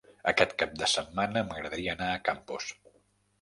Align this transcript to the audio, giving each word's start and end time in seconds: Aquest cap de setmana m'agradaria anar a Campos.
Aquest 0.29 0.53
cap 0.61 0.71
de 0.79 0.87
setmana 0.93 1.43
m'agradaria 1.51 1.93
anar 1.99 2.09
a 2.15 2.25
Campos. 2.31 2.73